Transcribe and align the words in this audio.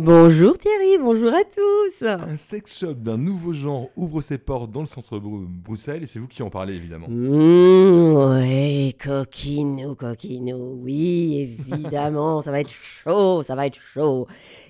Bonjour 0.00 0.56
Thierry, 0.56 0.96
bonjour 1.02 1.34
à 1.34 1.42
tous. 1.42 2.06
Un 2.06 2.36
sex 2.36 2.78
shop 2.78 2.94
d'un 2.94 3.18
nouveau 3.18 3.52
genre 3.52 3.88
ouvre 3.96 4.20
ses 4.20 4.38
portes 4.38 4.70
dans 4.70 4.82
le 4.82 4.86
centre 4.86 5.18
Bruxelles 5.18 6.04
et 6.04 6.06
c'est 6.06 6.20
vous 6.20 6.28
qui 6.28 6.40
en 6.44 6.50
parlez 6.50 6.76
évidemment. 6.76 7.08
Mmh, 7.08 8.38
oui, 8.38 8.94
coquinou, 8.94 9.96
coquinou, 9.96 10.78
oui, 10.84 11.58
évidemment, 11.68 12.42
ça 12.42 12.52
va 12.52 12.60
être 12.60 12.70
chaud, 12.70 13.42
ça 13.42 13.56
va 13.56 13.66
être 13.66 13.80
chaud. 13.80 14.28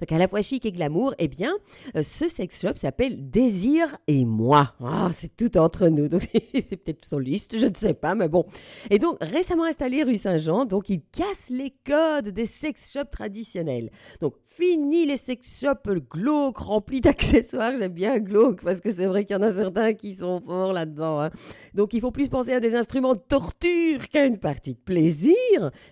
Donc 0.00 0.10
à 0.10 0.16
la 0.16 0.26
fois 0.26 0.40
chic 0.40 0.64
et 0.64 0.72
glamour, 0.72 1.14
eh 1.18 1.28
bien, 1.28 1.52
euh, 1.96 2.02
ce 2.02 2.26
sex 2.26 2.58
shop 2.58 2.76
s'appelle 2.76 3.28
Désir 3.30 3.94
et 4.06 4.24
moi. 4.24 4.72
Ah, 4.82 5.10
c'est 5.14 5.36
tout 5.36 5.58
entre 5.58 5.88
nous, 5.88 6.08
donc 6.08 6.22
c'est 6.54 6.78
peut-être 6.78 7.04
son 7.04 7.18
liste, 7.18 7.58
je 7.58 7.66
ne 7.66 7.74
sais 7.74 7.92
pas, 7.92 8.14
mais 8.14 8.30
bon. 8.30 8.46
Et 8.88 8.98
donc 8.98 9.18
récemment 9.20 9.64
installé 9.64 10.02
rue 10.02 10.16
Saint-Jean, 10.16 10.64
donc 10.64 10.88
il 10.88 11.02
casse 11.12 11.50
les 11.50 11.74
codes 11.86 12.30
des 12.30 12.46
sex 12.46 12.90
shops 12.90 13.10
traditionnels. 13.10 13.90
Donc 14.22 14.32
fini 14.46 15.09
les 15.10 15.16
sex 15.16 15.60
shops 15.60 15.90
glauques 16.08 16.58
remplis 16.58 17.00
d'accessoires. 17.00 17.72
J'aime 17.76 17.92
bien 17.92 18.20
glauque 18.20 18.62
parce 18.62 18.80
que 18.80 18.92
c'est 18.92 19.06
vrai 19.06 19.24
qu'il 19.24 19.34
y 19.34 19.38
en 19.38 19.42
a 19.42 19.52
certains 19.52 19.92
qui 19.92 20.14
sont 20.14 20.40
forts 20.40 20.72
là-dedans. 20.72 21.20
Hein. 21.20 21.30
Donc 21.74 21.94
il 21.94 22.00
faut 22.00 22.12
plus 22.12 22.28
penser 22.28 22.52
à 22.52 22.60
des 22.60 22.76
instruments 22.76 23.14
de 23.14 23.20
torture 23.20 24.08
qu'à 24.08 24.24
une 24.26 24.38
partie 24.38 24.74
de 24.74 24.78
plaisir. 24.78 25.34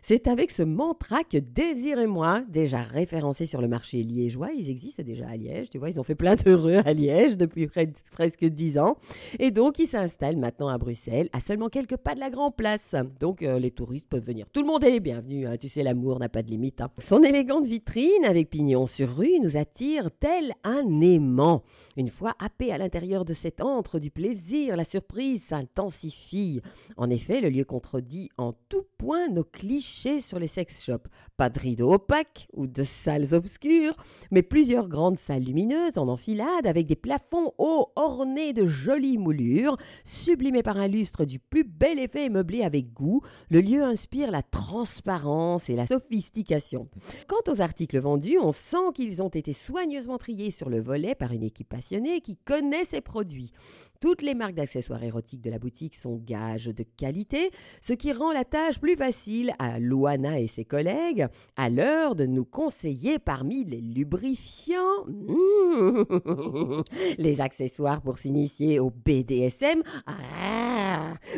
C'est 0.02 0.28
avec 0.28 0.52
ce 0.52 0.62
mantra 0.62 1.24
que 1.24 1.38
Désir 1.38 1.98
et 1.98 2.06
moi, 2.06 2.42
déjà 2.48 2.78
référencés 2.78 3.46
sur 3.46 3.60
le 3.60 3.66
marché 3.66 4.04
liégeois, 4.04 4.50
ils 4.56 4.70
existent 4.70 5.02
déjà 5.02 5.26
à 5.28 5.36
Liège. 5.36 5.70
Tu 5.70 5.78
vois, 5.78 5.90
ils 5.90 5.98
ont 5.98 6.04
fait 6.04 6.14
plein 6.14 6.36
d'heureux 6.36 6.80
à 6.84 6.92
Liège 6.92 7.36
depuis 7.36 7.66
presque 7.66 8.44
dix 8.44 8.78
ans. 8.78 8.98
Et 9.40 9.50
donc 9.50 9.80
ils 9.80 9.88
s'installent 9.88 10.36
maintenant 10.36 10.68
à 10.68 10.78
Bruxelles, 10.78 11.28
à 11.32 11.40
seulement 11.40 11.68
quelques 11.68 11.96
pas 11.96 12.14
de 12.14 12.20
la 12.20 12.30
Grand 12.30 12.52
Place. 12.52 12.94
Donc 13.18 13.42
euh, 13.42 13.58
les 13.58 13.72
touristes 13.72 14.06
peuvent 14.08 14.24
venir. 14.24 14.46
Tout 14.52 14.60
le 14.60 14.68
monde 14.68 14.84
est 14.84 14.90
les 14.90 15.00
bienvenus. 15.00 15.48
Hein. 15.48 15.56
Tu 15.58 15.68
sais, 15.68 15.82
l'amour 15.82 16.20
n'a 16.20 16.28
pas 16.28 16.44
de 16.44 16.50
limite. 16.50 16.80
Hein. 16.80 16.90
Son 16.98 17.24
élégante 17.24 17.66
vitrine 17.66 18.24
avec 18.24 18.48
pignon 18.48 18.86
sur 18.86 19.07
rue 19.08 19.40
nous 19.40 19.56
attire 19.56 20.10
tel 20.20 20.52
un 20.64 21.00
aimant. 21.00 21.62
Une 21.96 22.08
fois 22.08 22.34
happé 22.38 22.72
à 22.72 22.78
l'intérieur 22.78 23.24
de 23.24 23.34
cet 23.34 23.60
antre 23.60 23.98
du 23.98 24.10
plaisir, 24.10 24.76
la 24.76 24.84
surprise 24.84 25.42
s'intensifie. 25.44 26.60
En 26.96 27.10
effet, 27.10 27.40
le 27.40 27.48
lieu 27.48 27.64
contredit 27.64 28.30
en 28.38 28.52
tout 28.68 28.84
point 28.98 29.28
nos 29.28 29.44
clichés 29.44 30.20
sur 30.20 30.38
les 30.38 30.46
sex 30.46 30.84
shops. 30.84 31.08
Pas 31.36 31.50
de 31.50 31.58
rideaux 31.58 31.92
opaques 31.92 32.48
ou 32.52 32.66
de 32.66 32.82
salles 32.82 33.34
obscures, 33.34 33.94
mais 34.30 34.42
plusieurs 34.42 34.88
grandes 34.88 35.18
salles 35.18 35.44
lumineuses 35.44 35.98
en 35.98 36.08
enfilade 36.08 36.66
avec 36.66 36.86
des 36.86 36.96
plafonds 36.96 37.52
hauts 37.58 37.88
ornés 37.96 38.52
de 38.52 38.66
jolies 38.66 39.18
moulures, 39.18 39.76
sublimés 40.04 40.62
par 40.62 40.76
un 40.76 40.88
lustre 40.88 41.24
du 41.24 41.38
plus 41.38 41.64
bel 41.64 41.98
effet 41.98 42.26
et 42.26 42.30
meublé 42.30 42.62
avec 42.62 42.92
goût. 42.92 43.22
Le 43.50 43.60
lieu 43.60 43.82
inspire 43.82 44.30
la 44.30 44.42
transparence 44.42 45.70
et 45.70 45.74
la 45.74 45.86
sophistication. 45.86 46.88
Quant 47.26 47.52
aux 47.52 47.60
articles 47.60 47.98
vendus, 47.98 48.38
on 48.40 48.52
sent 48.52 48.87
qu'ils 48.92 49.22
ont 49.22 49.28
été 49.28 49.52
soigneusement 49.52 50.18
triés 50.18 50.50
sur 50.50 50.68
le 50.70 50.80
volet 50.80 51.14
par 51.14 51.32
une 51.32 51.42
équipe 51.42 51.68
passionnée 51.68 52.20
qui 52.20 52.36
connaît 52.36 52.84
ses 52.84 53.00
produits. 53.00 53.52
Toutes 54.00 54.22
les 54.22 54.34
marques 54.34 54.54
d'accessoires 54.54 55.02
érotiques 55.02 55.40
de 55.40 55.50
la 55.50 55.58
boutique 55.58 55.94
sont 55.94 56.16
gages 56.16 56.66
de 56.66 56.84
qualité, 56.96 57.50
ce 57.80 57.92
qui 57.92 58.12
rend 58.12 58.32
la 58.32 58.44
tâche 58.44 58.78
plus 58.78 58.96
facile 58.96 59.52
à 59.58 59.78
Luana 59.78 60.38
et 60.38 60.46
ses 60.46 60.64
collègues 60.64 61.26
à 61.56 61.68
l'heure 61.68 62.14
de 62.14 62.26
nous 62.26 62.44
conseiller 62.44 63.18
parmi 63.18 63.64
les 63.64 63.80
lubrifiants, 63.80 65.04
les 67.18 67.40
accessoires 67.40 68.02
pour 68.02 68.18
s'initier 68.18 68.78
au 68.78 68.90
BDSM 68.90 69.82
ah, 70.06 70.57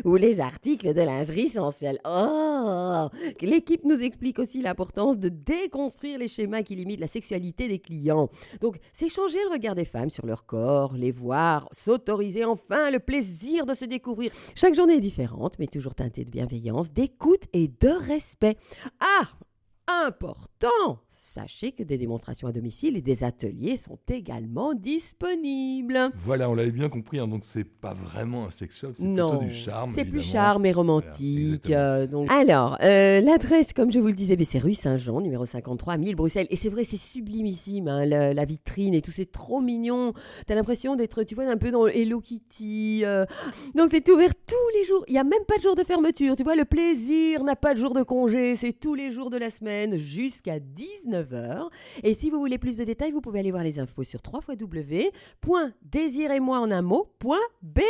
ou 0.04 0.16
les 0.16 0.40
articles 0.40 0.94
de 0.94 1.00
lingerie 1.00 1.48
sensuelle. 1.48 1.98
Oh 2.04 3.08
L'équipe 3.40 3.84
nous 3.84 4.02
explique 4.02 4.38
aussi 4.38 4.62
l'importance 4.62 5.18
de 5.18 5.28
déconstruire 5.28 6.18
les 6.18 6.28
schémas 6.28 6.62
qui 6.62 6.76
limitent 6.76 7.00
la 7.00 7.06
sexualité 7.06 7.68
des 7.68 7.78
clients. 7.78 8.28
Donc, 8.60 8.78
c'est 8.92 9.08
changer 9.08 9.38
le 9.48 9.52
regard 9.52 9.74
des 9.74 9.84
femmes 9.84 10.10
sur 10.10 10.26
leur 10.26 10.46
corps, 10.46 10.94
les 10.94 11.10
voir, 11.10 11.68
s'autoriser 11.72 12.44
enfin 12.44 12.90
le 12.90 12.98
plaisir 12.98 13.66
de 13.66 13.74
se 13.74 13.84
découvrir. 13.84 14.32
Chaque 14.54 14.74
journée 14.74 14.96
est 14.96 15.00
différente, 15.00 15.58
mais 15.58 15.66
toujours 15.66 15.94
teintée 15.94 16.24
de 16.24 16.30
bienveillance, 16.30 16.92
d'écoute 16.92 17.44
et 17.52 17.68
de 17.68 17.88
respect. 17.88 18.56
Ah 19.00 19.28
Important 20.06 21.00
Sachez 21.12 21.72
que 21.72 21.82
des 21.82 21.98
démonstrations 21.98 22.48
à 22.48 22.52
domicile 22.52 22.96
et 22.96 23.02
des 23.02 23.24
ateliers 23.24 23.76
sont 23.76 23.98
également 24.08 24.72
disponibles. 24.74 26.10
Voilà, 26.24 26.48
on 26.48 26.54
l'avait 26.54 26.70
bien 26.70 26.88
compris, 26.88 27.18
hein, 27.18 27.28
donc 27.28 27.44
c'est 27.44 27.64
pas 27.64 27.92
vraiment 27.92 28.46
un 28.46 28.50
sex 28.50 28.74
shop, 28.78 28.92
c'est 28.94 29.04
plutôt 29.04 29.36
du 29.36 29.50
charme. 29.50 29.90
C'est 29.90 30.04
plus 30.04 30.22
charme 30.22 30.64
et 30.66 30.72
romantique. 30.72 31.70
Euh, 31.70 32.06
donc. 32.06 32.30
Alors, 32.30 32.78
euh, 32.82 33.20
l'adresse, 33.20 33.72
comme 33.74 33.92
je 33.92 33.98
vous 33.98 34.06
le 34.06 34.14
disais, 34.14 34.36
c'est 34.44 34.58
rue 34.58 34.72
Saint-Jean, 34.72 35.20
numéro 35.20 35.44
53, 35.44 35.98
1000 35.98 36.14
Bruxelles. 36.14 36.46
Et 36.48 36.56
c'est 36.56 36.70
vrai, 36.70 36.84
c'est 36.84 36.96
sublimissime, 36.96 37.88
hein, 37.88 38.06
la, 38.06 38.44
vitrine 38.44 38.94
et 38.94 39.02
tout, 39.02 39.12
c'est 39.12 39.30
trop 39.30 39.60
mignon. 39.60 40.14
T'as 40.46 40.54
l'impression 40.54 40.96
d'être, 40.96 41.24
tu 41.24 41.34
vois, 41.34 41.44
un 41.44 41.58
peu 41.58 41.70
dans 41.70 41.86
Hello 41.86 42.20
Kitty. 42.20 43.02
Euh. 43.04 43.26
Donc 43.74 43.90
c'est 43.90 44.08
ouvert 44.08 44.30
tous 44.46 44.78
les 44.78 44.84
jours. 44.84 45.04
Il 45.08 45.12
n'y 45.12 45.18
a 45.18 45.24
même 45.24 45.44
pas 45.46 45.58
de 45.58 45.62
jour 45.62 45.74
de 45.74 45.84
fermeture. 45.84 46.36
Tu 46.36 46.44
vois, 46.44 46.56
le 46.56 46.64
plaisir 46.64 47.44
n'a 47.44 47.56
pas 47.56 47.74
de 47.74 47.78
jour 47.78 47.92
de 47.94 48.02
congé. 48.02 48.56
C'est 48.56 48.72
tous 48.72 48.94
les 48.94 49.10
jours 49.10 49.28
de 49.28 49.36
la 49.36 49.50
semaine 49.50 49.98
jusqu'à 49.98 50.58
19 50.58 51.09
Et 52.02 52.14
si 52.14 52.30
vous 52.30 52.38
voulez 52.38 52.56
plus 52.58 52.76
de 52.76 52.84
détails, 52.84 53.12
vous 53.12 53.20
pouvez 53.20 53.40
aller 53.40 53.50
voir 53.50 53.64
les 53.64 53.78
infos 53.78 54.04
sur 54.04 54.20
www.désirez-moi 54.24 56.58
en 56.58 56.70
un 56.70 56.82
mot.be. 56.82 57.80